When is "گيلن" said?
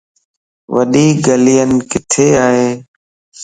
1.25-1.69